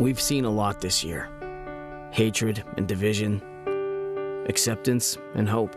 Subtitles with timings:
[0.00, 1.30] We've seen a lot this year
[2.10, 3.40] hatred and division,
[4.48, 5.76] acceptance and hope.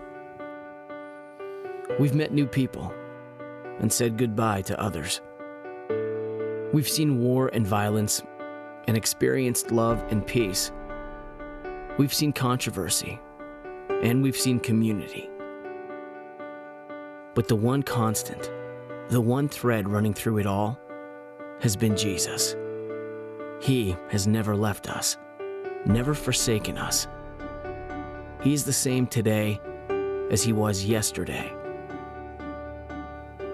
[2.00, 2.92] We've met new people
[3.80, 5.22] and said goodbye to others.
[6.74, 8.24] We've seen war and violence
[8.88, 10.72] and experienced love and peace.
[12.00, 13.20] We've seen controversy
[14.02, 15.30] and we've seen community.
[17.36, 18.52] But the one constant,
[19.10, 20.80] the one thread running through it all,
[21.60, 22.56] has been Jesus.
[23.60, 25.18] He has never left us,
[25.86, 27.08] never forsaken us.
[28.42, 29.60] He is the same today
[30.30, 31.52] as he was yesterday.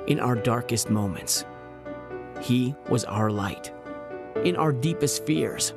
[0.08, 1.46] In our darkest moments,
[2.42, 3.72] he was our light.
[4.44, 5.74] In our deepest fears,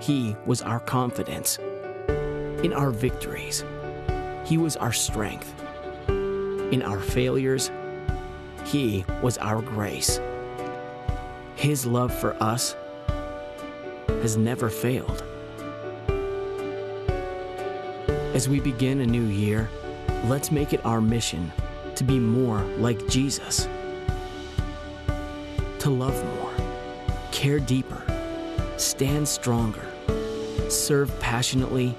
[0.00, 1.58] he was our confidence.
[2.64, 3.62] In our victories,
[4.44, 5.52] he was our strength.
[6.08, 7.70] In our failures,
[8.64, 10.18] he was our grace.
[11.56, 12.74] His love for us
[14.22, 15.22] has never failed.
[18.34, 19.70] As we begin a new year,
[20.24, 21.52] let's make it our mission
[21.94, 23.68] to be more like Jesus,
[25.78, 26.52] to love more,
[27.32, 28.02] care deeper,
[28.76, 29.86] stand stronger,
[30.68, 31.96] serve passionately,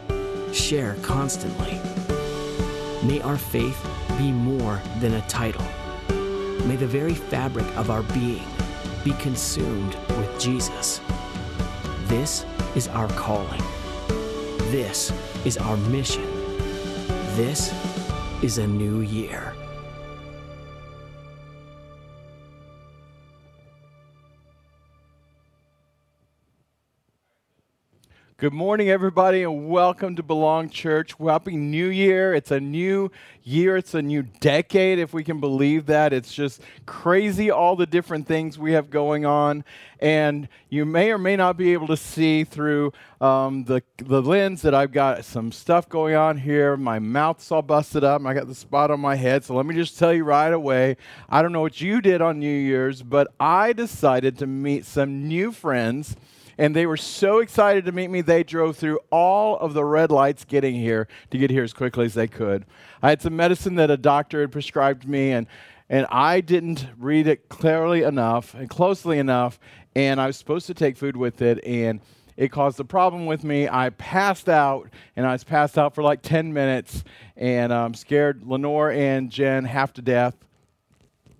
[0.54, 1.80] share constantly.
[3.04, 3.84] May our faith
[4.18, 5.66] be more than a title.
[6.68, 8.46] May the very fabric of our being
[9.04, 11.00] be consumed with Jesus.
[12.08, 13.62] This is our calling.
[14.72, 15.12] This
[15.44, 16.24] is our mission.
[17.36, 17.74] This
[18.42, 19.57] is a new year.
[28.40, 31.16] Good morning, everybody, and welcome to Belong Church.
[31.20, 32.36] Happy New Year.
[32.36, 33.10] It's a new
[33.42, 36.14] year, it's a new decade, if we can believe that.
[36.14, 39.66] It's just crazy, all the different things we have going on.
[40.00, 44.62] And you may or may not be able to see through um, the, the lens
[44.62, 46.78] that I've got some stuff going on here.
[46.78, 49.46] My mouth's all busted up, I got the spot on my head.
[49.46, 50.98] So let me just tell you right away
[51.28, 55.28] I don't know what you did on New Year's, but I decided to meet some
[55.28, 56.16] new friends
[56.58, 60.12] and they were so excited to meet me, they drove through all of the red
[60.12, 62.66] lights getting here to get here as quickly as they could.
[63.02, 65.48] I had some medicine that a doctor had prescribed me, and,
[65.90, 69.60] and I didn't read it clearly enough and closely enough,
[69.96, 72.02] and I was supposed to take food with it, and
[72.38, 73.68] it caused a problem with me.
[73.68, 77.04] I passed out, and I was passed out for like 10 minutes,
[77.36, 80.36] and um, scared Lenore and Jen half to death.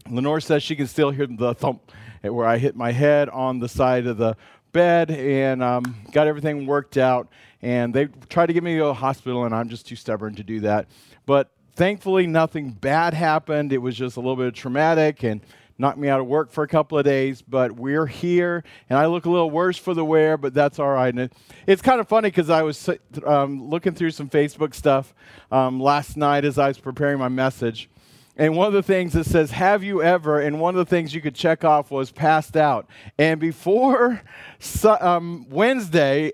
[0.10, 1.92] Lenore says she can still hear the thump
[2.22, 4.36] where I hit my head on the side of the
[4.72, 7.28] bed and um, got everything worked out.
[7.62, 10.44] And they tried to get me to a hospital, and I'm just too stubborn to
[10.44, 10.88] do that.
[11.26, 13.74] But thankfully, nothing bad happened.
[13.74, 15.42] It was just a little bit traumatic and
[15.80, 17.42] knocked me out of work for a couple of days.
[17.42, 20.90] But we're here, and I look a little worse for the wear, but that's all
[20.90, 21.14] right.
[21.14, 21.32] And
[21.66, 22.90] it's kind of funny because I was
[23.26, 25.14] um, looking through some Facebook stuff
[25.52, 27.90] um, last night as I was preparing my message
[28.38, 30.40] and one of the things that says, Have you ever?
[30.40, 32.88] And one of the things you could check off was passed out.
[33.18, 34.22] And before
[35.02, 36.34] um, Wednesday,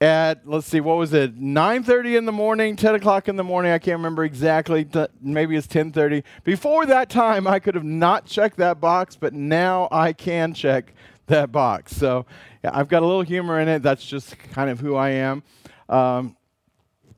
[0.00, 1.40] at let's see what was it?
[1.40, 4.86] 9.30 in the morning 10 o'clock in the morning i can't remember exactly
[5.22, 9.86] maybe it's 10.30 before that time i could have not checked that box but now
[9.92, 10.92] i can check
[11.26, 11.96] that box.
[11.96, 12.26] So
[12.62, 13.82] yeah, i've got a little humor in it.
[13.82, 15.42] That's just kind of who i am.
[15.88, 16.36] Um,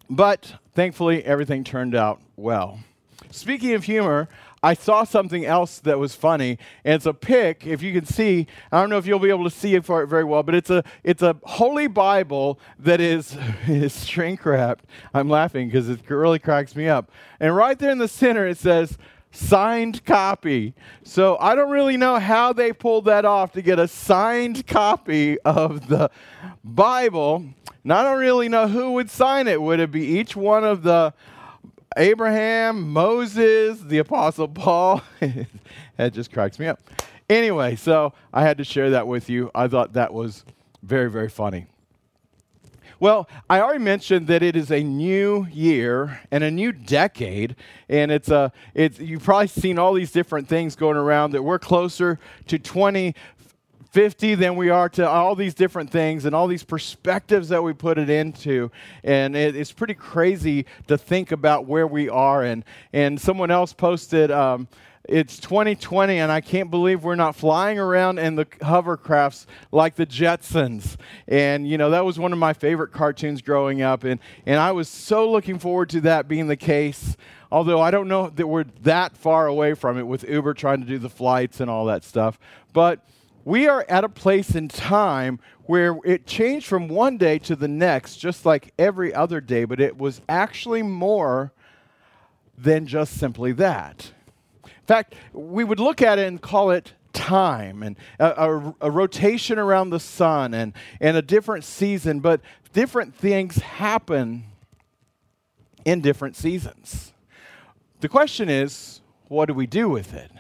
[0.09, 2.81] but thankfully everything turned out well
[3.37, 4.29] Speaking of humor,
[4.63, 7.67] I saw something else that was funny, and it's a pic.
[7.67, 10.25] If you can see, I don't know if you'll be able to see it very
[10.25, 13.37] well, but it's a it's a Holy Bible that is,
[13.69, 14.87] is shrink wrapped.
[15.13, 17.11] I'm laughing because it really cracks me up.
[17.39, 18.97] And right there in the center, it says
[19.31, 20.75] signed copy.
[21.05, 25.39] So I don't really know how they pulled that off to get a signed copy
[25.41, 26.11] of the
[26.65, 27.45] Bible.
[27.85, 29.61] And I don't really know who would sign it.
[29.61, 31.13] Would it be each one of the
[31.97, 35.03] Abraham, Moses, the Apostle Paul.
[35.97, 36.81] that just cracks me up.
[37.29, 39.51] Anyway, so I had to share that with you.
[39.55, 40.45] I thought that was
[40.83, 41.67] very, very funny.
[42.99, 47.55] Well, I already mentioned that it is a new year and a new decade,
[47.91, 51.59] and it's a it's you've probably seen all these different things going around that we're
[51.59, 53.15] closer to 20
[53.91, 57.73] 50 than we are to all these different things and all these perspectives that we
[57.73, 58.71] put it into.
[59.03, 62.43] And it, it's pretty crazy to think about where we are.
[62.43, 64.69] And, and someone else posted, um,
[65.09, 70.07] it's 2020 and I can't believe we're not flying around in the hovercrafts like the
[70.07, 70.97] Jetsons.
[71.29, 74.73] And you know, that was one of my favorite cartoons growing up and and I
[74.73, 77.17] was so looking forward to that being the case.
[77.53, 80.87] Although I don't know that we're that far away from it with Uber trying to
[80.87, 82.39] do the flights and all that stuff.
[82.73, 83.07] But
[83.47, 87.69] we are at a place in time where it changed from one day to the
[87.69, 91.53] next, just like every other day, but it was actually more
[92.59, 94.11] than just simply that.
[94.65, 98.91] In fact, we would look at it and call it time and a, a, a,
[98.91, 102.41] rotation around the sun and, and a different season, but
[102.73, 104.43] different things happen
[105.85, 107.13] in different seasons.
[108.01, 110.33] The question is, what do we do with it?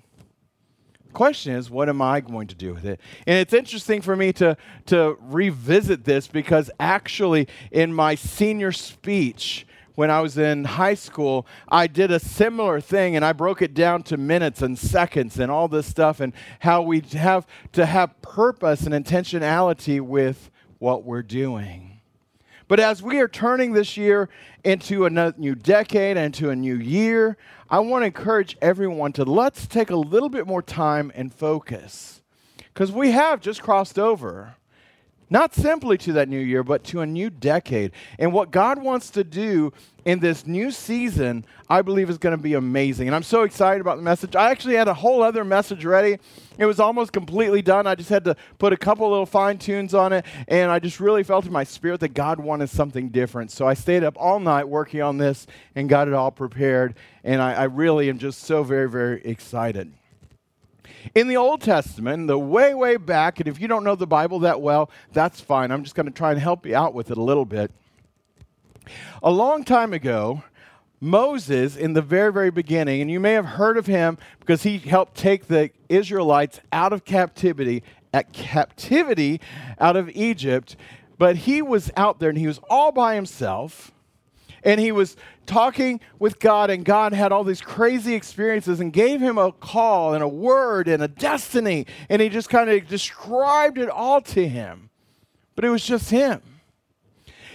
[1.07, 3.01] The question is, what am I going to do with it?
[3.27, 9.67] And it's interesting for me to, to revisit this because actually, in my senior speech,
[10.01, 13.75] when I was in high school, I did a similar thing and I broke it
[13.75, 18.19] down to minutes and seconds and all this stuff and how we have to have
[18.23, 20.49] purpose and intentionality with
[20.79, 22.01] what we're doing.
[22.67, 24.27] But as we are turning this year
[24.63, 27.37] into a new decade, and into a new year,
[27.69, 32.23] I want to encourage everyone to let's take a little bit more time and focus.
[32.73, 34.55] Because we have just crossed over
[35.31, 37.93] not simply to that new year, but to a new decade.
[38.19, 39.71] And what God wants to do
[40.03, 43.07] in this new season, I believe is going to be amazing.
[43.07, 44.35] And I'm so excited about the message.
[44.35, 46.17] I actually had a whole other message ready.
[46.57, 47.85] It was almost completely done.
[47.85, 50.25] I just had to put a couple little fine tunes on it.
[50.47, 53.51] And I just really felt in my spirit that God wanted something different.
[53.51, 55.45] So I stayed up all night working on this
[55.75, 56.95] and got it all prepared.
[57.23, 59.91] And I, I really am just so very, very excited.
[61.15, 64.39] In the Old Testament, the way, way back, and if you don't know the Bible
[64.39, 65.71] that well, that's fine.
[65.71, 67.71] I'm just going to try and help you out with it a little bit.
[69.23, 70.43] A long time ago,
[70.99, 74.77] Moses, in the very, very beginning, and you may have heard of him because he
[74.77, 77.83] helped take the Israelites out of captivity,
[78.13, 79.41] at captivity
[79.79, 80.75] out of Egypt,
[81.17, 83.91] but he was out there and he was all by himself
[84.63, 85.15] and he was
[85.45, 90.13] talking with God, and God had all these crazy experiences and gave him a call
[90.13, 94.47] and a word and a destiny, and he just kind of described it all to
[94.47, 94.89] him.
[95.55, 96.41] But it was just him.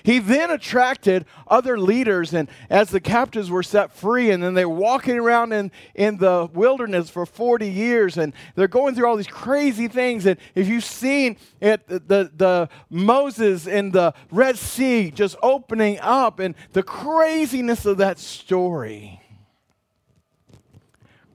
[0.06, 4.68] He then attracted other leaders, and as the captives were set free, and then they're
[4.68, 9.26] walking around in, in the wilderness for 40 years, and they're going through all these
[9.26, 10.24] crazy things.
[10.24, 15.98] And if you've seen it, the, the, the Moses in the Red Sea just opening
[15.98, 19.20] up, and the craziness of that story,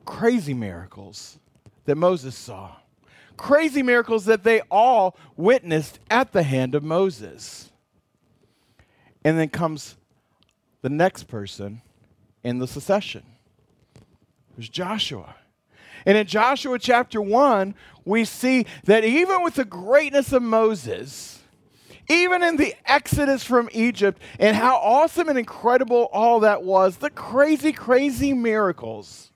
[0.06, 1.39] crazy miracles
[1.83, 2.77] that Moses saw,
[3.35, 7.70] crazy miracles that they all witnessed at the hand of Moses.
[9.23, 9.97] And then comes
[10.81, 11.81] the next person
[12.44, 13.23] in the succession.
[14.56, 15.35] There's Joshua.
[16.06, 17.75] And in Joshua chapter 1,
[18.06, 21.39] we see that even with the greatness of Moses,
[22.09, 27.09] even in the exodus from Egypt and how awesome and incredible all that was, the
[27.09, 29.31] crazy, crazy miracles,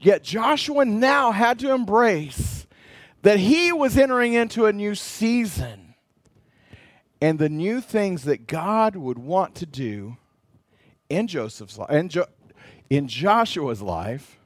[0.00, 2.66] yet Joshua now had to embrace
[3.22, 5.79] that he was entering into a new season
[7.20, 10.16] and the new things that God would want to do
[11.08, 12.26] in Joseph's life, in, jo-
[12.88, 14.38] in Joshua's life,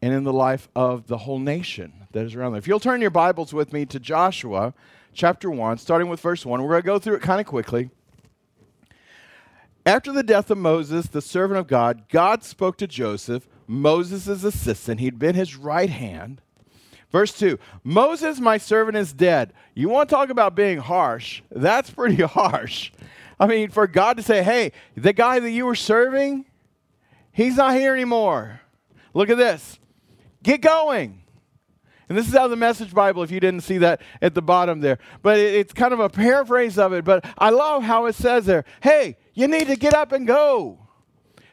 [0.00, 2.58] and in the life of the whole nation that is around there.
[2.58, 4.74] If you'll turn your Bibles with me to Joshua
[5.14, 7.90] chapter 1, starting with verse 1, we're going to go through it kind of quickly.
[9.86, 15.00] After the death of Moses, the servant of God, God spoke to Joseph, Moses' assistant.
[15.00, 16.40] He'd been his right hand
[17.12, 19.52] Verse 2 Moses, my servant, is dead.
[19.74, 21.42] You want to talk about being harsh?
[21.50, 22.90] That's pretty harsh.
[23.38, 26.46] I mean, for God to say, hey, the guy that you were serving,
[27.32, 28.60] he's not here anymore.
[29.14, 29.78] Look at this.
[30.42, 31.22] Get going.
[32.08, 34.42] And this is out of the Message Bible, if you didn't see that at the
[34.42, 34.98] bottom there.
[35.22, 37.04] But it, it's kind of a paraphrase of it.
[37.04, 40.78] But I love how it says there, hey, you need to get up and go.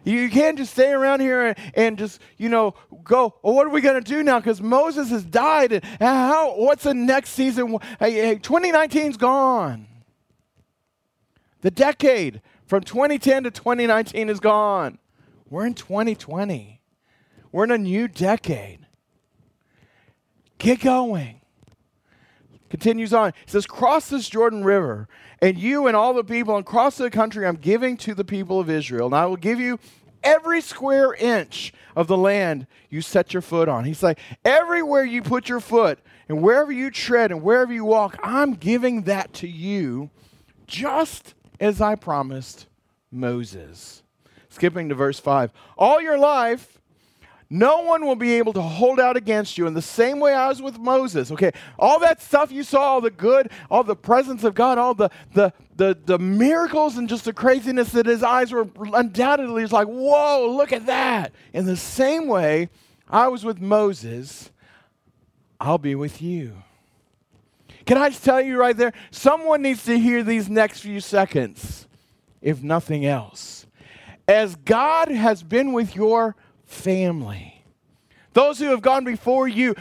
[0.04, 3.72] You can't just stay around here and, and just, you know, go, well, what are
[3.72, 4.40] we going to do now?
[4.40, 5.72] Because Moses has died.
[5.74, 7.78] And how, what's the next season?
[8.00, 9.88] Hey, hey, 2019's gone.
[11.62, 15.00] The decade from 2010 to 2019 is gone.
[15.50, 16.82] We're in 2020.
[17.52, 18.86] We're in a new decade.
[20.60, 21.39] Get going.
[22.70, 23.30] Continues on.
[23.30, 25.08] It says, Cross this Jordan River,
[25.42, 28.70] and you and all the people across the country I'm giving to the people of
[28.70, 29.08] Israel.
[29.08, 29.80] And I will give you
[30.24, 33.86] every square inch of the land you set your foot on.
[33.86, 38.18] He's like, everywhere you put your foot and wherever you tread and wherever you walk,
[38.22, 40.10] I'm giving that to you
[40.68, 42.68] just as I promised
[43.12, 44.04] Moses.
[44.50, 45.52] skipping to verse 5.
[45.78, 46.79] All your life,
[47.50, 50.50] no one will be able to hold out against you in the same way I
[50.50, 51.32] was with Moses.
[51.32, 54.94] Okay, all that stuff you saw, all the good, all the presence of God, all
[54.94, 59.72] the, the, the, the miracles and just the craziness that his eyes were undoubtedly was
[59.72, 61.32] like, whoa, look at that.
[61.52, 62.70] In the same way
[63.10, 64.52] I was with Moses,
[65.60, 66.54] I'll be with you.
[67.88, 68.94] Can I just tell you right there?
[69.10, 71.88] Someone needs to hear these next few seconds,
[72.44, 73.66] if nothing else.
[74.28, 76.36] As God has been with your
[76.70, 77.64] family.
[78.34, 79.76] Those who have gone before you,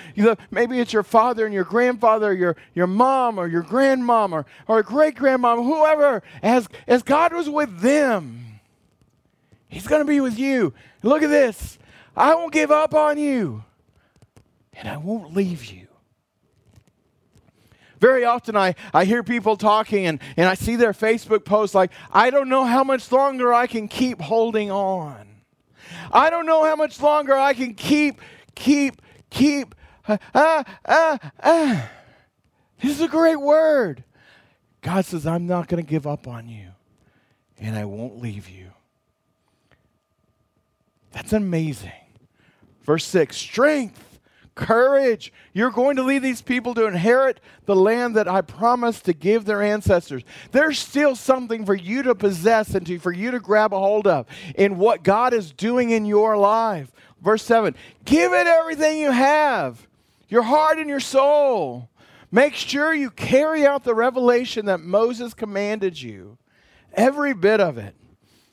[0.50, 4.82] maybe it's your father and your grandfather, your, your mom or your grandmom or, or
[4.82, 8.60] great grandmom, whoever, as, as God was with them,
[9.68, 10.72] He's going to be with you.
[11.02, 11.78] Look at this.
[12.16, 13.64] I won't give up on you,
[14.72, 15.86] and I won't leave you.
[18.00, 21.90] Very often I, I hear people talking and, and I see their Facebook posts like,
[22.12, 25.27] I don't know how much longer I can keep holding on.
[26.12, 28.20] I don't know how much longer I can keep,
[28.54, 29.00] keep,
[29.30, 29.74] keep.
[30.08, 31.18] Ah, ah.
[31.42, 31.90] ah.
[32.80, 34.04] This is a great word.
[34.80, 36.68] God says, I'm not going to give up on you,
[37.58, 38.70] and I won't leave you.
[41.12, 41.90] That's amazing.
[42.84, 44.07] Verse 6 strength
[44.58, 45.32] courage.
[45.54, 49.44] You're going to lead these people to inherit the land that I promised to give
[49.44, 50.24] their ancestors.
[50.50, 54.06] There's still something for you to possess and to, for you to grab a hold
[54.06, 56.92] of in what God is doing in your life.
[57.22, 57.74] Verse 7
[58.04, 59.86] Give it everything you have,
[60.28, 61.88] your heart and your soul.
[62.30, 66.36] Make sure you carry out the revelation that Moses commanded you,
[66.92, 67.94] every bit of it.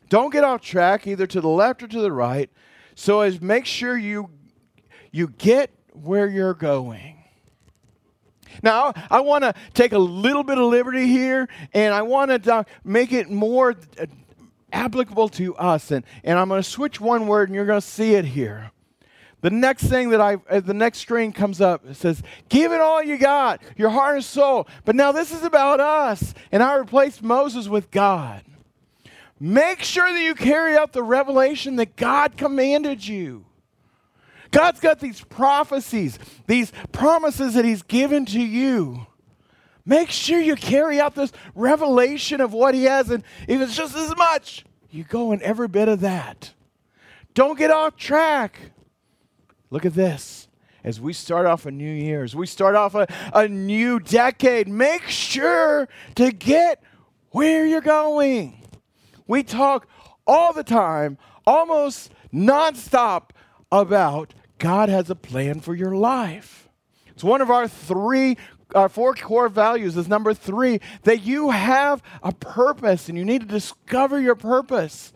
[0.08, 2.50] Don't get off track either to the left or to the right.
[2.94, 4.30] So as make sure you
[5.12, 7.16] you get where you're going.
[8.64, 12.66] Now, I want to take a little bit of liberty here and I want to
[12.84, 14.06] make it more uh,
[14.72, 15.92] applicable to us.
[15.92, 18.72] And, and I'm going to switch one word and you're going to see it here.
[19.42, 22.82] The next thing that I, uh, the next string comes up, it says, Give it
[22.82, 24.68] all you got, your heart and soul.
[24.86, 26.34] But now this is about us.
[26.52, 28.42] And I replaced Moses with God.
[29.40, 33.46] Make sure that you carry out the revelation that God commanded you.
[34.52, 39.08] God's got these prophecies, these promises that He's given to you.
[39.86, 43.96] Make sure you carry out this revelation of what He has, and if it's just
[43.96, 46.54] as much, you go in every bit of that.
[47.34, 48.60] Don't get off track.
[49.70, 50.48] Look at this.
[50.84, 54.68] As we start off a new year, as we start off a, a new decade,
[54.68, 56.82] make sure to get
[57.32, 58.62] where you're going.
[59.28, 59.88] We talk
[60.28, 63.32] all the time, almost nonstop,
[63.80, 66.70] about God has a plan for your life.
[67.08, 68.38] It's one of our three,
[68.74, 73.42] our four core values is number three, that you have a purpose and you need
[73.42, 75.14] to discover your purpose.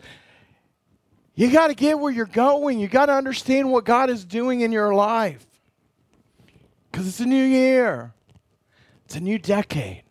[1.34, 2.78] You got to get where you're going.
[2.80, 5.46] You got to understand what God is doing in your life.
[6.90, 8.12] Because it's a new year,
[9.04, 10.02] it's a new decade.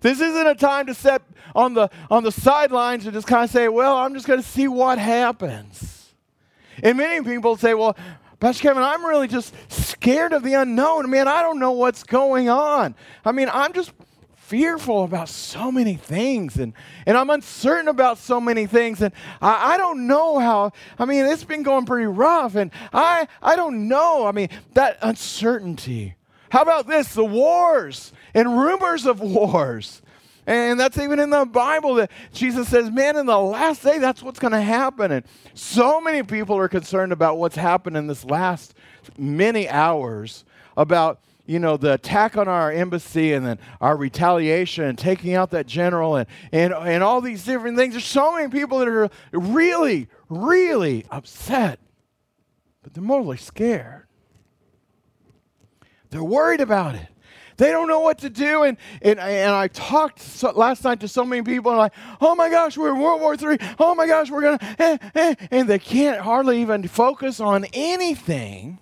[0.00, 1.22] This isn't a time to sit
[1.54, 4.46] on the, on the sidelines and just kind of say, well, I'm just going to
[4.46, 6.01] see what happens.
[6.82, 7.96] And many people say, well,
[8.40, 11.08] Pastor Kevin, I'm really just scared of the unknown.
[11.10, 12.94] Man, I don't know what's going on.
[13.24, 13.92] I mean, I'm just
[14.52, 16.74] fearful about so many things and,
[17.06, 21.24] and I'm uncertain about so many things and I, I don't know how I mean
[21.24, 24.26] it's been going pretty rough and I I don't know.
[24.26, 26.16] I mean that uncertainty.
[26.50, 27.14] How about this?
[27.14, 30.02] The wars and rumors of wars.
[30.46, 34.22] And that's even in the Bible that Jesus says, man, in the last day, that's
[34.22, 35.12] what's going to happen.
[35.12, 38.74] And so many people are concerned about what's happened in this last
[39.16, 40.44] many hours
[40.76, 45.50] about, you know, the attack on our embassy and then our retaliation and taking out
[45.50, 47.94] that general and, and, and all these different things.
[47.94, 51.78] There's so many people that are really, really upset,
[52.82, 54.06] but they're mostly scared.
[56.10, 57.11] They're worried about it.
[57.56, 58.62] They don't know what to do.
[58.62, 62.34] And, and, and I talked so, last night to so many people, and like, oh
[62.34, 63.58] my gosh, we're in World War III.
[63.78, 65.34] Oh my gosh, we're going to, eh, eh.
[65.50, 68.78] and they can't hardly even focus on anything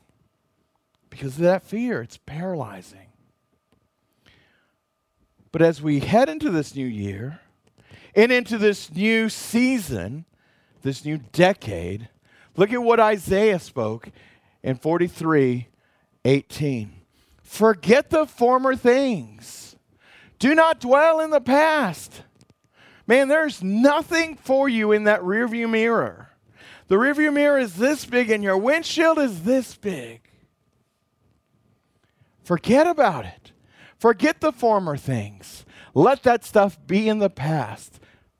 [1.09, 2.03] because of that fear.
[2.03, 3.09] It's paralyzing.
[5.53, 7.41] But as we head into this new year
[8.15, 10.25] and into this new season,
[10.83, 12.09] this new decade,
[12.57, 14.11] look at what Isaiah spoke
[14.63, 15.67] in 43
[16.25, 17.00] 18.
[17.51, 19.75] Forget the former things.
[20.39, 22.23] Do not dwell in the past.
[23.09, 26.31] Man, there's nothing for you in that rearview mirror.
[26.87, 30.31] The rearview mirror is this big and your windshield is this big.
[32.45, 33.51] Forget about it.
[33.99, 35.67] Forget the former things.
[35.93, 37.99] Let that stuff be in the past.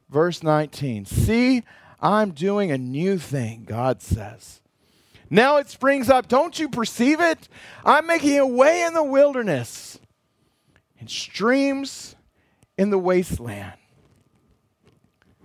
[0.09, 1.65] Verse 19 See,
[2.01, 4.60] I'm doing a new thing, God says.
[5.31, 6.27] Now it springs up.
[6.27, 7.49] Don't you perceive it?
[7.85, 9.99] I'm making a way in the wilderness
[10.99, 12.17] and streams
[12.77, 13.75] in the wasteland.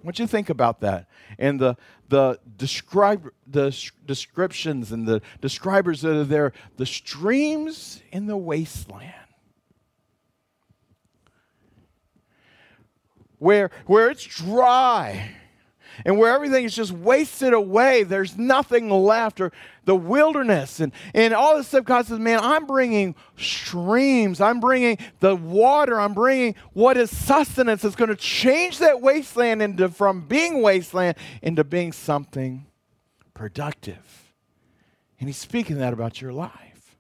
[0.01, 1.07] What you think about that?
[1.37, 1.77] And the
[2.09, 3.75] the describe the
[4.05, 9.13] descriptions and the describers that are there, the streams in the wasteland.
[13.37, 15.35] Where where it's dry
[16.03, 19.51] and where everything is just wasted away, there's nothing left, or
[19.85, 21.85] the wilderness and, and all this stuff.
[21.85, 27.83] God says, Man, I'm bringing streams, I'm bringing the water, I'm bringing what is sustenance
[27.83, 32.65] that's going to change that wasteland into from being wasteland into being something
[33.33, 34.33] productive.
[35.19, 36.97] And He's speaking that about your life.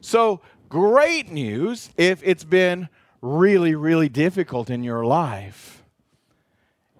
[0.00, 2.88] So, great news if it's been
[3.20, 5.83] really, really difficult in your life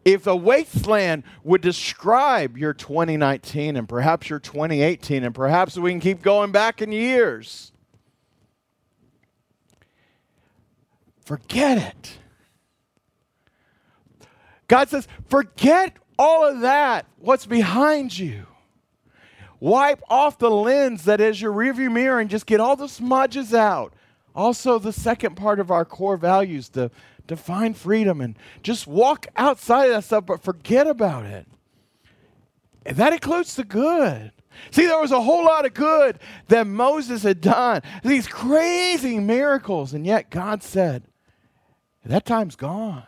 [0.04, 6.00] if a wasteland would describe your 2019 and perhaps your 2018, and perhaps we can
[6.00, 7.72] keep going back in years,
[11.24, 12.18] forget it.
[14.68, 18.46] God says, forget all of that, what's behind you.
[19.60, 23.54] Wipe off the lens that is your rearview mirror and just get all the smudges
[23.54, 23.94] out.
[24.34, 26.90] Also, the second part of our core values, the
[27.28, 31.46] to find freedom and just walk outside of that stuff, but forget about it.
[32.86, 34.32] And that includes the good.
[34.70, 39.94] See, there was a whole lot of good that Moses had done, these crazy miracles,
[39.94, 41.04] and yet God said,
[42.04, 43.06] that time's gone.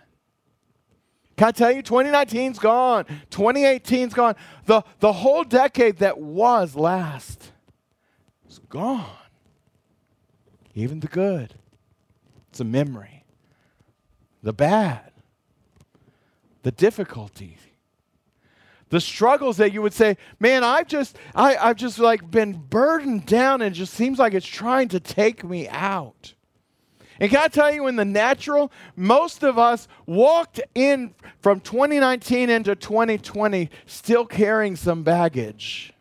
[1.36, 4.36] Can I tell you, 2019's gone, 2018's gone.
[4.64, 7.52] The, the whole decade that was last
[8.48, 9.04] is gone.
[10.74, 11.54] Even the good,
[12.48, 13.15] it's a memory
[14.46, 15.10] the bad,
[16.62, 17.58] the difficulties,
[18.90, 23.26] the struggles that you would say, man, I've just, I, I've just like been burdened
[23.26, 26.34] down and it just seems like it's trying to take me out.
[27.18, 32.48] And can I tell you, in the natural, most of us walked in from 2019
[32.48, 35.92] into 2020 still carrying some baggage.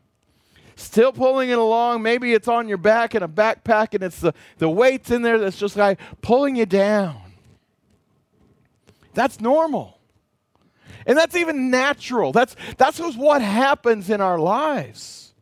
[0.75, 2.03] Still pulling it along.
[2.03, 5.39] Maybe it's on your back in a backpack and it's the, the weights in there
[5.39, 7.24] that's just like pulling you down.
[9.15, 9.97] That's normal.
[11.05, 12.31] And that's even natural.
[12.31, 15.33] That's, that's what happens in our lives.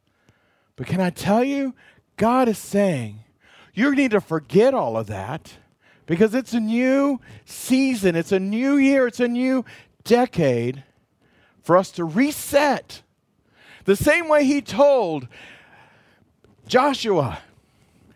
[0.76, 1.74] But can I tell you,
[2.18, 3.20] God is saying,
[3.74, 5.54] you need to forget all of that
[6.06, 9.66] because it's a new season, it's a new year, it's a new
[10.04, 10.84] decade
[11.62, 13.02] for us to reset.
[13.86, 15.28] The same way he told
[16.68, 17.40] Joshua,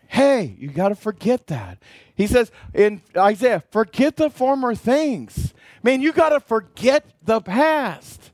[0.08, 1.78] hey, you got to forget that.
[2.16, 5.54] He says in Isaiah, forget the former things.
[5.84, 8.32] Man, you got to forget the past.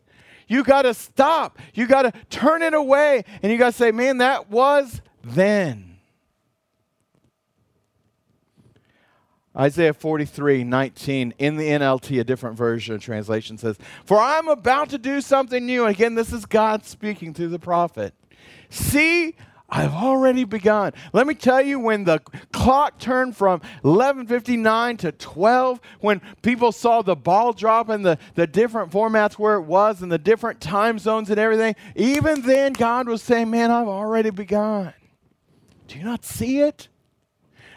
[0.47, 1.59] You got to stop.
[1.73, 3.23] You got to turn it away.
[3.41, 5.93] And you got to say, man, that was then.
[9.55, 14.89] Isaiah 43, 19, in the NLT, a different version of translation says, For I'm about
[14.89, 15.85] to do something new.
[15.85, 18.15] Again, this is God speaking through the prophet.
[18.69, 19.35] See,
[19.75, 20.93] I've already begun.
[21.13, 22.19] Let me tell you, when the
[22.51, 28.45] clock turned from 11:59 to 12, when people saw the ball drop and the, the
[28.45, 33.07] different formats where it was and the different time zones and everything, even then God
[33.07, 34.93] was saying, Man, I've already begun.
[35.87, 36.87] Do you not see it?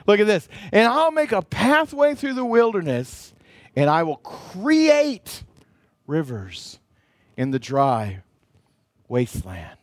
[0.06, 0.50] Look at this.
[0.72, 3.32] And I'll make a pathway through the wilderness,
[3.74, 5.44] and I will create
[6.06, 6.78] rivers
[7.38, 8.22] in the dry
[9.08, 9.78] wasteland.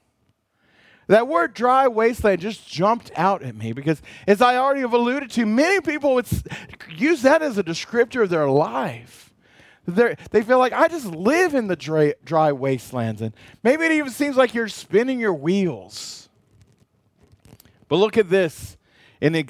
[1.07, 5.31] That word dry wasteland just jumped out at me because, as I already have alluded
[5.31, 6.27] to, many people would
[6.89, 9.33] use that as a descriptor of their life.
[9.85, 13.21] They're, they feel like, I just live in the dry, dry wastelands.
[13.21, 16.29] And maybe it even seems like you're spinning your wheels.
[17.89, 18.77] But look at this
[19.19, 19.49] in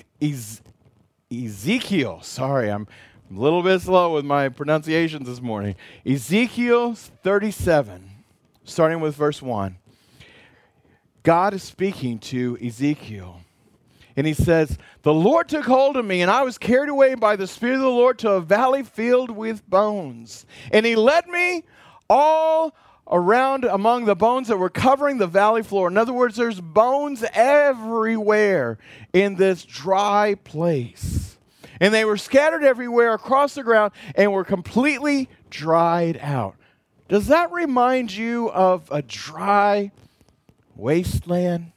[1.31, 2.21] Ezekiel.
[2.23, 2.87] Sorry, I'm
[3.29, 5.75] a little bit slow with my pronunciations this morning.
[6.05, 8.09] Ezekiel 37,
[8.63, 9.77] starting with verse 1.
[11.23, 13.39] God is speaking to Ezekiel.
[14.15, 17.35] And he says, The Lord took hold of me, and I was carried away by
[17.35, 20.45] the Spirit of the Lord to a valley filled with bones.
[20.71, 21.63] And he led me
[22.09, 22.75] all
[23.09, 25.87] around among the bones that were covering the valley floor.
[25.87, 28.77] In other words, there's bones everywhere
[29.13, 31.37] in this dry place.
[31.79, 36.55] And they were scattered everywhere across the ground and were completely dried out.
[37.09, 39.91] Does that remind you of a dry
[40.75, 41.71] wasteland.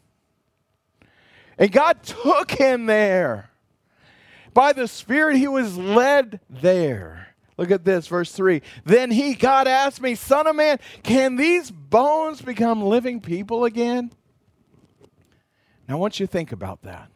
[1.59, 3.51] And God took him there.
[4.53, 7.35] By the Spirit, he was led there.
[7.59, 8.61] Look at this, verse 3.
[8.85, 14.13] Then he, God asked me, Son of man, can these bones become living people again?
[15.89, 17.11] Now, I want you to think about that.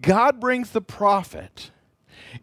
[0.00, 1.70] God brings the prophet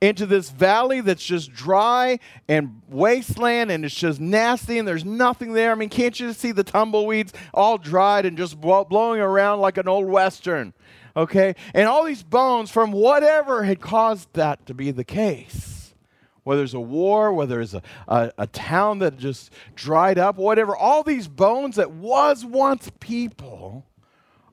[0.01, 5.53] into this valley that's just dry and wasteland and it's just nasty and there's nothing
[5.53, 5.71] there.
[5.71, 9.77] I mean, can't you just see the tumbleweeds all dried and just blowing around like
[9.77, 10.73] an old western?
[11.15, 11.55] Okay?
[11.73, 15.95] And all these bones from whatever had caused that to be the case.
[16.43, 20.77] Whether it's a war, whether it's a, a, a town that just dried up, whatever,
[20.77, 23.85] all these bones that was once people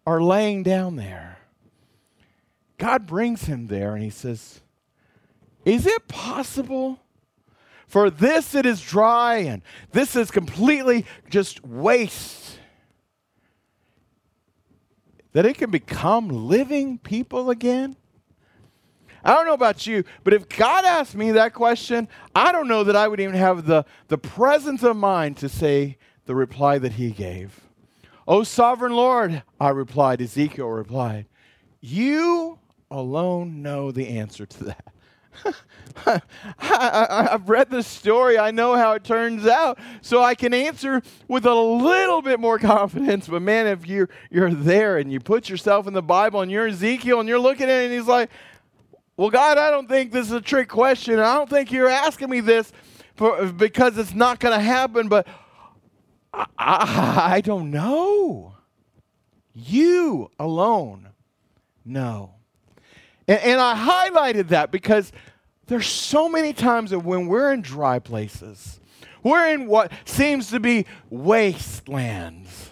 [0.07, 1.39] are laying down there.
[2.79, 4.61] God brings him there and he says,
[5.65, 7.01] Is it possible?
[7.87, 12.59] For this it is dry and this is completely just waste.
[15.33, 17.97] That it can become living people again?
[19.25, 22.85] I don't know about you, but if God asked me that question, I don't know
[22.85, 25.97] that I would even have the, the presence of mind to say
[26.27, 27.61] the reply that he gave.
[28.29, 31.27] O sovereign Lord, I replied, Ezekiel replied,
[31.81, 32.59] You
[32.91, 34.94] alone know the answer to that.
[36.07, 38.39] I, have read the story.
[38.39, 39.79] I know how it turns out.
[40.03, 43.29] So I can answer with a little bit more confidence.
[43.29, 46.67] But man, if you're, you're there and you put yourself in the Bible and you're
[46.67, 48.31] Ezekiel and you're looking at it and he's like,
[49.17, 51.19] well, God, I don't think this is a trick question.
[51.19, 52.73] I don't think you're asking me this
[53.15, 55.09] for, because it's not going to happen.
[55.09, 55.29] But
[56.33, 58.55] I, I, I don't know.
[59.55, 61.11] You alone
[61.85, 62.34] know.
[63.27, 65.13] And, and I highlighted that because
[65.67, 68.81] there's so many times that when we're in dry places,
[69.23, 72.71] we're in what seems to be wastelands.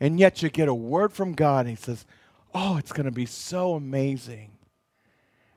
[0.00, 2.06] And yet you get a word from God and He says,
[2.54, 4.50] Oh, it's going to be so amazing.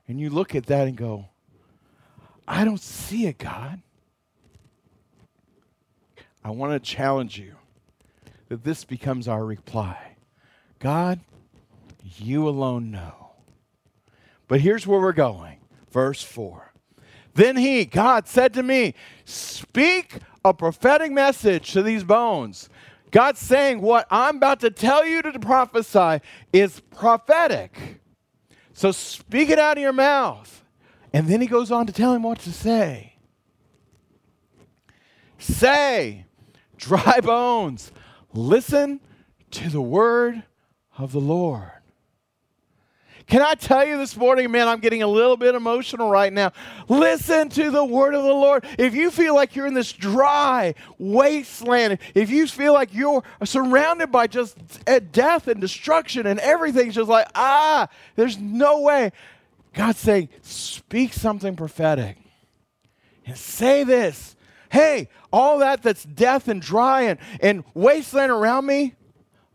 [0.06, 1.26] And you look at that and go,
[2.46, 3.80] I don't see it, God.
[6.44, 7.54] I want to challenge you
[8.48, 10.16] that this becomes our reply
[10.78, 11.20] God,
[12.18, 13.23] you alone know.
[14.48, 15.58] But here's where we're going.
[15.90, 16.72] Verse 4.
[17.34, 22.68] Then he, God, said to me, Speak a prophetic message to these bones.
[23.10, 26.20] God's saying, What I'm about to tell you to prophesy
[26.52, 28.00] is prophetic.
[28.72, 30.64] So speak it out of your mouth.
[31.12, 33.14] And then he goes on to tell him what to say.
[35.38, 36.24] Say,
[36.76, 37.92] dry bones,
[38.32, 39.00] listen
[39.52, 40.42] to the word
[40.98, 41.73] of the Lord.
[43.26, 46.52] Can I tell you this morning, man, I'm getting a little bit emotional right now.
[46.88, 48.66] Listen to the word of the Lord.
[48.78, 54.12] If you feel like you're in this dry wasteland, if you feel like you're surrounded
[54.12, 54.58] by just
[55.10, 59.10] death and destruction and everything's just like, ah, there's no way.
[59.72, 62.18] God's saying, speak something prophetic
[63.26, 64.36] and say this.
[64.70, 68.94] Hey, all that that's death and dry and, and wasteland around me,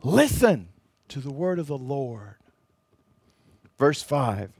[0.01, 0.69] listen
[1.09, 2.38] to the word of the Lord.
[3.79, 4.51] Verse 5.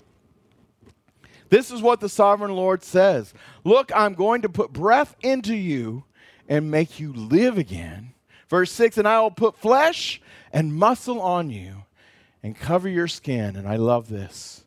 [1.50, 6.06] This is what the sovereign Lord says Look, I'm going to put breath into you
[6.48, 8.14] and make you live again.
[8.48, 10.22] Verse 6 And I will put flesh
[10.54, 11.84] and muscle on you
[12.42, 13.56] and cover your skin.
[13.56, 14.64] And I love this.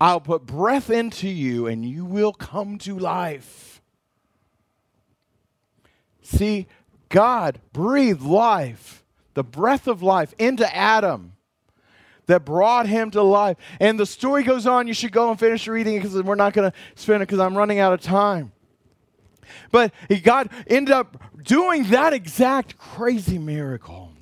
[0.00, 3.80] I'll put breath into you and you will come to life.
[6.22, 6.66] See,
[7.08, 11.35] God breathed life, the breath of life, into Adam
[12.26, 13.56] that brought him to life.
[13.80, 14.86] And the story goes on.
[14.86, 17.40] You should go and finish reading it because we're not going to spend it because
[17.40, 18.52] I'm running out of time.
[19.70, 24.12] But God ended up doing that exact crazy miracle.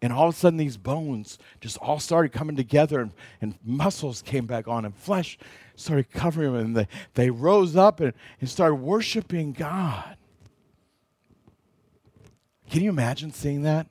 [0.00, 4.22] And all of a sudden, these bones just all started coming together, and, and muscles
[4.22, 5.38] came back on, and flesh
[5.74, 10.16] started covering them, and they, they rose up and, and started worshiping God.
[12.70, 13.88] Can you imagine seeing that?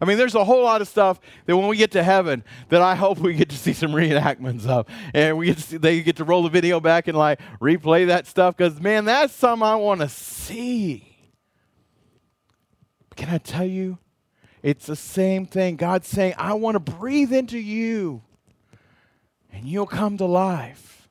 [0.00, 2.82] I mean, there's a whole lot of stuff that when we get to heaven that
[2.82, 4.86] I hope we get to see some reenactments of.
[5.14, 8.26] And we get see, they get to roll the video back and like replay that
[8.26, 11.08] stuff because, man, that's something I want to see.
[13.16, 13.98] Can I tell you?
[14.62, 15.76] It's the same thing.
[15.76, 18.22] God's saying, I want to breathe into you
[19.52, 21.08] and you'll come to life.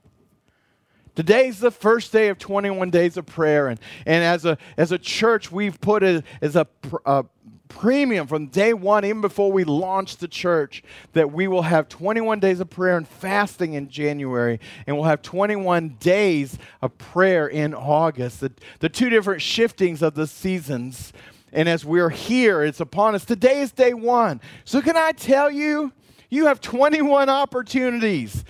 [1.14, 3.68] Today's the first day of 21 days of prayer.
[3.68, 6.66] And, and as, a, as a church, we've put it as a,
[7.06, 7.26] a
[7.72, 12.40] premium from day one, even before we launched the church, that we will have 21
[12.40, 17.74] days of prayer and fasting in January, and we'll have 21 days of prayer in
[17.74, 18.42] August.
[18.42, 21.14] The, the two different shiftings of the seasons.
[21.54, 23.26] And as we're here, it's upon us.
[23.26, 24.42] Today is day one.
[24.64, 25.92] So, can I tell you,
[26.30, 28.44] you have 21 opportunities.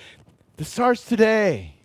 [0.57, 1.75] This starts today.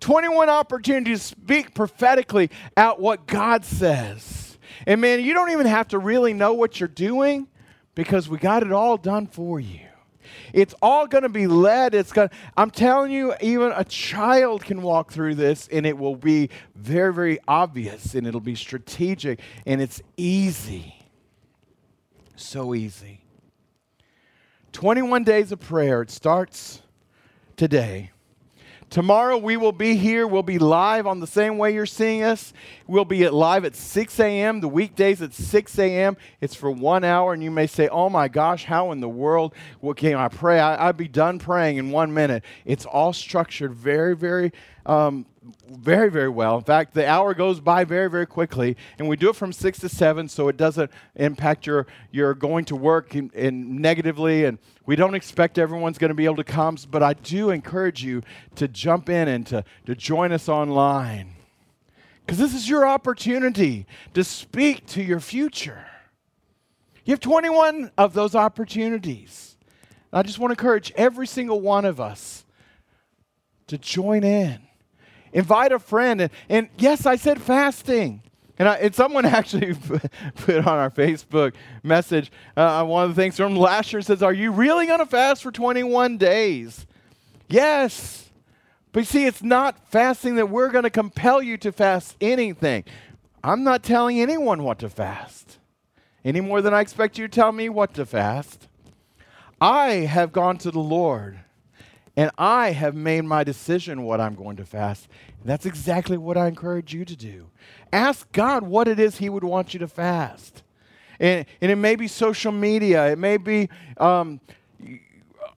[0.00, 4.39] 21 opportunities to speak prophetically out what God says.
[4.86, 7.48] And man, you don't even have to really know what you're doing
[7.94, 9.80] because we got it all done for you.
[10.52, 11.94] It's all going to be led.
[11.94, 16.16] It's going I'm telling you even a child can walk through this and it will
[16.16, 20.94] be very very obvious and it'll be strategic and it's easy.
[22.36, 23.24] So easy.
[24.72, 26.02] 21 days of prayer.
[26.02, 26.82] It starts
[27.56, 28.12] today.
[28.90, 30.26] Tomorrow we will be here.
[30.26, 32.52] We'll be live on the same way you're seeing us.
[32.88, 34.60] We'll be at live at 6 a.m.
[34.60, 36.16] The weekdays at 6 a.m.
[36.40, 39.54] It's for one hour, and you may say, "Oh my gosh, how in the world?
[39.78, 40.58] What can I pray?
[40.58, 44.50] I, would be done praying in one minute." It's all structured very, very
[44.84, 45.24] um,
[45.70, 46.58] very, very well.
[46.58, 49.78] In fact, the hour goes by very, very quickly, and we do it from six
[49.78, 54.44] to seven, so it doesn't impact your your going to work in, in negatively.
[54.44, 58.04] And we don't expect everyone's going to be able to come, but I do encourage
[58.04, 58.22] you
[58.56, 61.34] to jump in and to, to join us online,
[62.26, 65.86] because this is your opportunity to speak to your future.
[67.06, 69.56] You have 21 of those opportunities.
[70.12, 72.44] I just want to encourage every single one of us
[73.68, 74.60] to join in
[75.32, 76.20] Invite a friend.
[76.20, 78.22] And, and yes, I said fasting.
[78.58, 79.74] And, I, and someone actually
[80.36, 84.32] put on our Facebook message uh, one of the things from last year says, Are
[84.32, 86.86] you really going to fast for 21 days?
[87.48, 88.30] Yes.
[88.92, 92.84] But see, it's not fasting that we're going to compel you to fast anything.
[93.42, 95.58] I'm not telling anyone what to fast
[96.24, 98.68] any more than I expect you to tell me what to fast.
[99.60, 101.40] I have gone to the Lord
[102.16, 105.08] and I have made my decision what I'm going to fast.
[105.44, 107.50] That's exactly what I encourage you to do.
[107.92, 110.62] Ask God what it is He would want you to fast.
[111.18, 113.68] And, and it may be social media, it may be
[113.98, 114.40] um,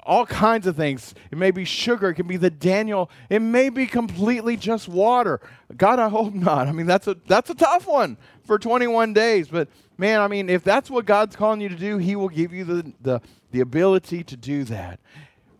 [0.05, 1.15] all kinds of things.
[1.31, 5.39] It may be sugar, it can be the Daniel, it may be completely just water.
[5.75, 6.67] God, I hope not.
[6.67, 9.47] I mean, that's a, that's a tough one for 21 days.
[9.47, 12.53] But man, I mean, if that's what God's calling you to do, He will give
[12.53, 14.99] you the, the, the ability to do that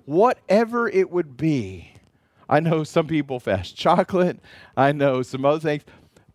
[0.05, 1.93] whatever it would be.
[2.49, 4.39] I know some people fast chocolate.
[4.75, 5.83] I know some other things.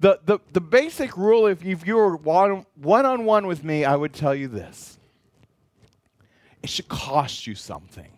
[0.01, 3.85] The, the, the basic rule, if, if you were one, one on one with me,
[3.85, 4.99] I would tell you this
[6.63, 8.11] it should cost you something.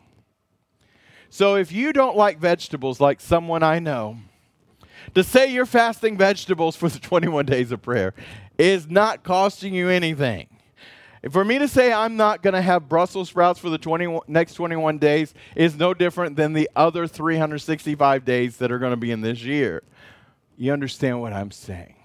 [1.28, 4.18] So if you don't like vegetables, like someone I know,
[5.14, 8.14] to say you're fasting vegetables for the 21 days of prayer
[8.58, 10.48] is not costing you anything.
[11.28, 14.54] For me to say I'm not going to have Brussels sprouts for the 20, next
[14.54, 19.10] 21 days is no different than the other 365 days that are going to be
[19.10, 19.82] in this year.
[20.56, 21.96] You understand what I'm saying?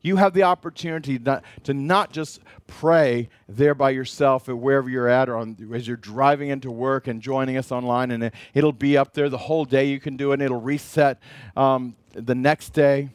[0.00, 5.08] You have the opportunity not, to not just pray there by yourself at wherever you're
[5.08, 8.72] at or on, as you're driving into work and joining us online, and it, will
[8.72, 9.86] be up there the whole day.
[9.86, 11.20] You can do it, and it'll reset
[11.56, 13.10] um, the next day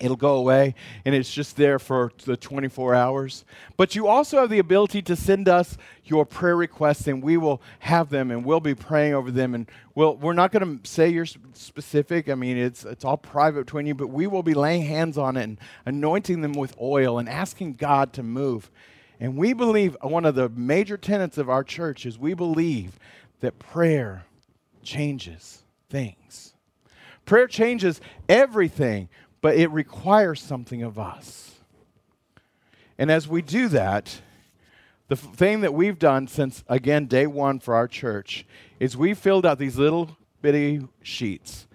[0.00, 3.44] it'll go away and it's just there for the 24 hours.
[3.76, 7.62] But you also have the ability to send us your prayer requests and we will
[7.80, 9.54] have them and we'll be praying over them.
[9.54, 12.28] And we'll, we're not going to say you're specific.
[12.28, 15.36] I mean, it's, it's all private between you, but we will be laying hands on
[15.36, 18.70] it and anointing them with oil and asking God to move.
[19.20, 22.98] And we believe uh, one of the major tenets of our church is we believe
[23.40, 24.24] that prayer
[24.82, 26.54] changes things.
[27.26, 29.08] Prayer changes everything
[29.40, 31.56] but it requires something of us.
[32.98, 34.20] And as we do that,
[35.08, 38.46] the f- thing that we've done since, again, day one for our church
[38.78, 41.66] is we filled out these little bitty sheets.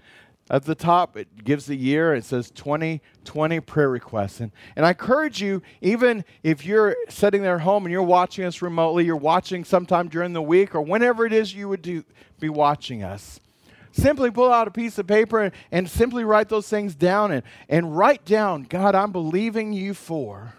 [0.48, 2.14] At the top, it gives the year.
[2.14, 4.40] It says 2020 prayer requests.
[4.40, 8.46] And, and I encourage you, even if you're sitting there at home and you're watching
[8.46, 12.04] us remotely, you're watching sometime during the week or whenever it is you would do,
[12.40, 13.40] be watching us,
[13.96, 17.44] Simply pull out a piece of paper and, and simply write those things down and,
[17.70, 20.54] and write down, God, I'm believing you for.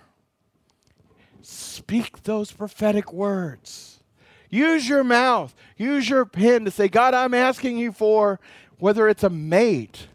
[1.43, 4.01] Speak those prophetic words.
[4.49, 8.41] Use your mouth, use your pen to say, God, I'm asking you for
[8.79, 10.07] whether it's a mate,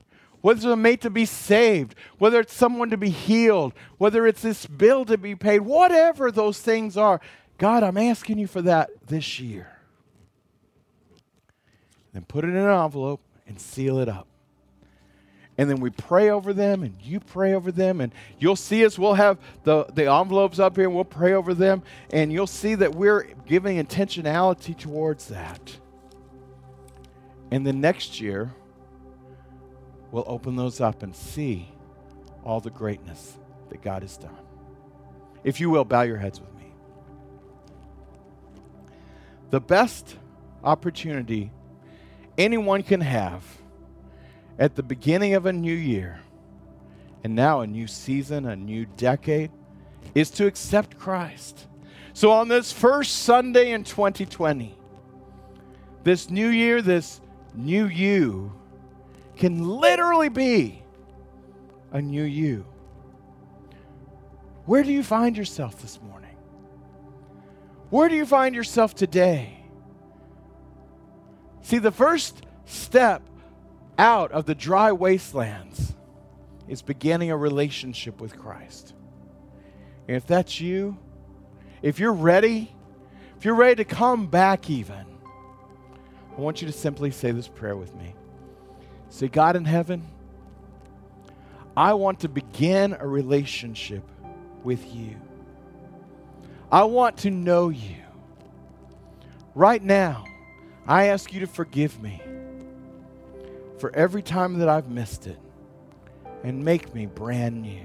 [0.41, 4.41] whether it's a mate to be saved, whether it's someone to be healed, whether it's
[4.41, 7.21] this bill to be paid, whatever those things are.
[7.59, 9.80] God, I'm asking you for that this year
[12.13, 14.27] then put it in an envelope and seal it up.
[15.57, 18.97] And then we pray over them, and you pray over them, and you'll see us.
[18.97, 22.73] We'll have the, the envelopes up here, and we'll pray over them, and you'll see
[22.75, 25.77] that we're giving intentionality towards that.
[27.51, 28.53] And then next year,
[30.11, 31.67] we'll open those up and see
[32.43, 33.37] all the greatness
[33.69, 34.35] that God has done.
[35.43, 36.73] If you will, bow your heads with me.
[39.49, 40.15] The best
[40.63, 41.51] opportunity
[42.41, 43.43] anyone can have
[44.57, 46.21] at the beginning of a new year
[47.23, 49.51] and now a new season, a new decade,
[50.15, 51.67] is to accept Christ.
[52.13, 54.75] So on this first Sunday in 2020,
[56.03, 57.21] this new year, this
[57.53, 58.51] new you,
[59.37, 60.81] can literally be
[61.91, 62.65] a new you.
[64.65, 66.35] Where do you find yourself this morning?
[67.89, 69.60] Where do you find yourself today?
[71.61, 73.21] See, the first step
[73.97, 75.93] out of the dry wastelands
[76.67, 78.93] is beginning a relationship with Christ.
[80.07, 80.97] And if that's you,
[81.81, 82.71] if you're ready,
[83.37, 85.05] if you're ready to come back even,
[86.37, 88.15] I want you to simply say this prayer with me.
[89.09, 90.07] Say, God in heaven,
[91.75, 94.03] I want to begin a relationship
[94.63, 95.15] with you.
[96.71, 97.97] I want to know you.
[99.53, 100.25] Right now,
[100.87, 102.21] I ask you to forgive me
[103.77, 105.39] for every time that I've missed it
[106.43, 107.81] and make me brand new.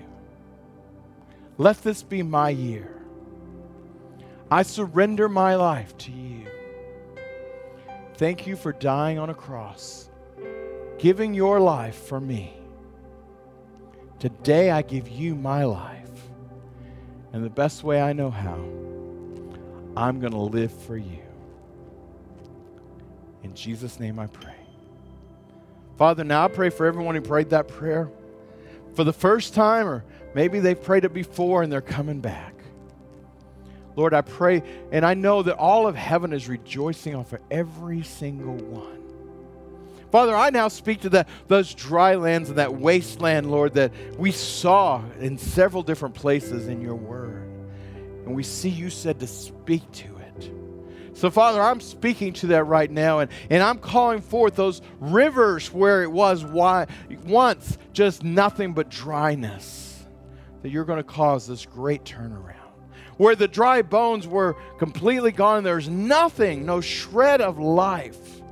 [1.59, 2.91] Let this be my year.
[4.51, 6.47] I surrender my life to you.
[8.17, 10.09] Thank you for dying on a cross,
[10.99, 12.55] giving your life for me.
[14.19, 16.03] Today I give you my life.
[17.33, 18.59] And the best way I know how,
[19.95, 21.26] I'm going to live for you.
[23.43, 24.55] In Jesus' name I pray.
[25.97, 28.11] Father, now I pray for everyone who prayed that prayer
[28.95, 32.55] for the first time, or maybe they've prayed it before and they're coming back.
[33.95, 38.57] Lord, I pray, and I know that all of heaven is rejoicing of every single
[38.57, 39.03] one.
[40.13, 44.33] Father, I now speak to that, those dry lands and that wasteland, Lord, that we
[44.33, 47.49] saw in several different places in your word.
[48.25, 50.16] And we see you said to speak to.
[51.17, 55.73] So, Father, I'm speaking to that right now, and, and I'm calling forth those rivers
[55.73, 56.89] where it was why,
[57.25, 60.05] once just nothing but dryness,
[60.61, 62.53] that you're going to cause this great turnaround.
[63.17, 68.43] Where the dry bones were completely gone, there's nothing, no shred of life.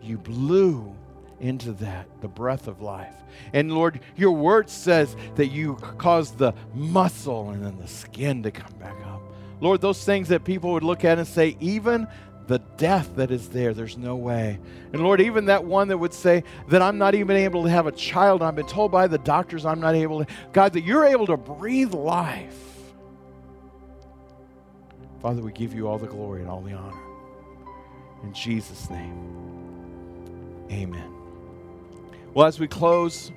[0.00, 0.94] You blew
[1.40, 3.16] into that, the breath of life.
[3.52, 8.52] And Lord, your word says that you caused the muscle and then the skin to
[8.52, 9.15] come back up.
[9.60, 12.06] Lord, those things that people would look at and say, even
[12.46, 14.58] the death that is there, there's no way.
[14.92, 17.86] And Lord, even that one that would say that I'm not even able to have
[17.86, 21.04] a child, I've been told by the doctors I'm not able to, God, that you're
[21.04, 22.62] able to breathe life.
[25.20, 27.00] Father, we give you all the glory and all the honor.
[28.22, 31.12] In Jesus' name, amen.
[32.32, 33.32] Well, as we close,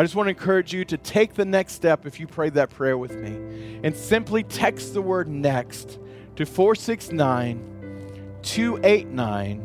[0.00, 2.70] I just want to encourage you to take the next step if you prayed that
[2.70, 5.98] prayer with me and simply text the word next
[6.36, 9.58] to 469 289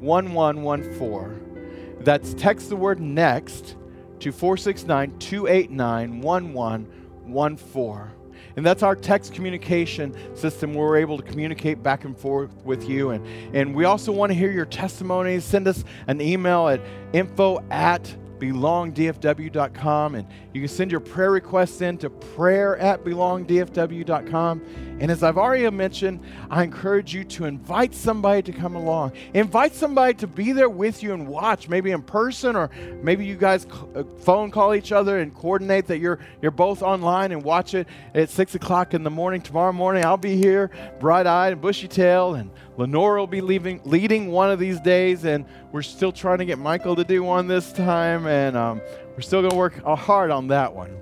[0.00, 1.98] 1114.
[2.00, 3.76] That's text the word next
[4.20, 8.10] to 469 289 1114.
[8.56, 12.88] And that's our text communication system where we're able to communicate back and forth with
[12.88, 13.10] you.
[13.10, 15.44] And, and we also want to hear your testimonies.
[15.44, 16.80] Send us an email at
[17.12, 24.62] info at belongdfw.com and you can send your prayer requests in to prayer at belongdfw.com
[25.00, 26.20] and as i've already mentioned
[26.50, 29.12] i encourage you to invite somebody to come along.
[29.34, 32.70] Invite somebody to be there with you and watch maybe in person or
[33.02, 37.32] maybe you guys uh, phone call each other and coordinate that you're you're both online
[37.32, 39.40] and watch it at six o'clock in the morning.
[39.40, 40.70] Tomorrow morning i'll be here
[41.00, 45.82] bright-eyed and bushy-tailed and lenore will be leaving, leading one of these days and we're
[45.82, 48.80] still trying to get michael to do one this time and um,
[49.14, 50.96] we're still going to work hard on that one.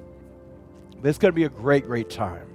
[1.01, 2.49] But it's going to be a great, great time.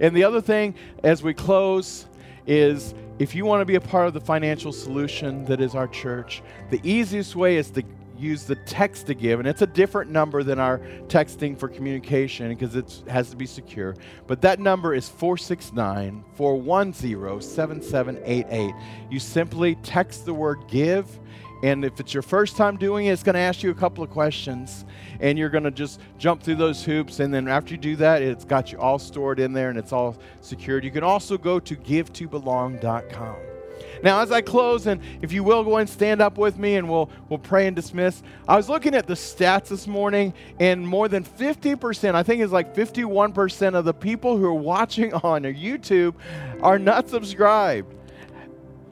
[0.00, 2.06] And the other thing as we close
[2.46, 5.88] is if you want to be a part of the financial solution that is our
[5.88, 7.82] church, the easiest way is to
[8.18, 12.48] use the text to give, and it's a different number than our texting for communication
[12.48, 13.94] because it has to be secure.
[14.26, 18.74] But that number is 469 410 7788.
[19.10, 21.18] You simply text the word give
[21.62, 24.04] and if it's your first time doing it, it's going to ask you a couple
[24.04, 24.84] of questions.
[25.20, 27.20] And you're going to just jump through those hoops.
[27.20, 29.92] And then after you do that, it's got you all stored in there and it's
[29.92, 30.84] all secured.
[30.84, 33.55] You can also go to givetobelong.com.
[34.02, 36.88] Now, as I close, and if you will go and stand up with me and
[36.88, 41.08] we'll, we'll pray and dismiss, I was looking at the stats this morning, and more
[41.08, 46.14] than 50%, I think it's like 51% of the people who are watching on YouTube
[46.62, 47.92] are not subscribed.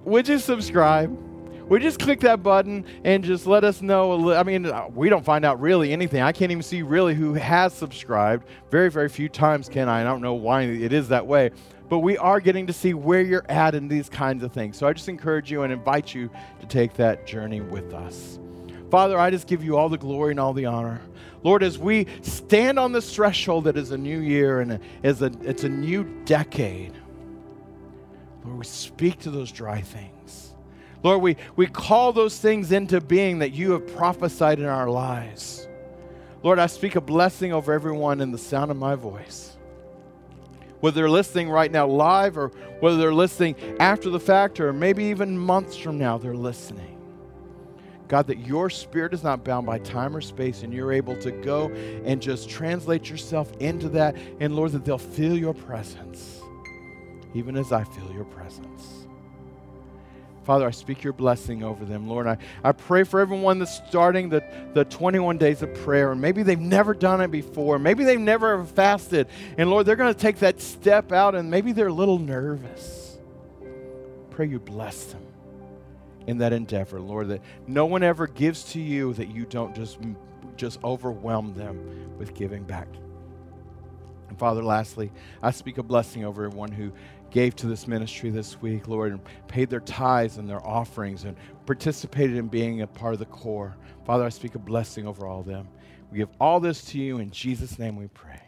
[0.04, 1.33] Would you subscribe?
[1.70, 4.34] You just click that button and just let us know?
[4.34, 6.22] I mean, uh, we don't find out really anything.
[6.22, 8.46] I can't even see really who has subscribed.
[8.70, 10.02] Very, very few times can I.
[10.02, 11.50] I don't know why it is that way.
[11.88, 14.76] But we are getting to see where you're at in these kinds of things.
[14.76, 18.38] So I just encourage you and invite you to take that journey with us.
[18.90, 21.00] Father, I just give you all the glory and all the honor.
[21.42, 25.30] Lord, as we stand on this threshold that is a new year and is a,
[25.42, 26.94] it's a new decade,
[28.44, 30.13] Lord, we speak to those dry things.
[31.04, 35.68] Lord, we, we call those things into being that you have prophesied in our lives.
[36.42, 39.56] Lord, I speak a blessing over everyone in the sound of my voice.
[40.80, 42.48] Whether they're listening right now live or
[42.80, 46.90] whether they're listening after the fact or maybe even months from now, they're listening.
[48.08, 51.30] God, that your spirit is not bound by time or space and you're able to
[51.30, 51.70] go
[52.04, 54.16] and just translate yourself into that.
[54.40, 56.40] And Lord, that they'll feel your presence
[57.34, 59.03] even as I feel your presence.
[60.44, 62.06] Father, I speak your blessing over them.
[62.06, 66.12] Lord, I, I pray for everyone that's starting the, the 21 days of prayer.
[66.12, 67.78] And maybe they've never done it before.
[67.78, 69.28] Maybe they've never fasted.
[69.56, 73.18] And Lord, they're going to take that step out and maybe they're a little nervous.
[74.30, 75.22] Pray you bless them
[76.26, 79.98] in that endeavor, Lord, that no one ever gives to you that you don't just,
[80.56, 82.88] just overwhelm them with giving back.
[84.28, 86.92] And Father, lastly, I speak a blessing over everyone who
[87.34, 91.36] gave to this ministry this week, Lord, and paid their tithes and their offerings and
[91.66, 93.76] participated in being a part of the core.
[94.06, 95.66] Father, I speak a blessing over all of them.
[96.12, 97.18] We give all this to you.
[97.18, 98.40] In Jesus' name we pray.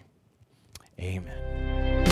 [1.01, 2.06] Amen.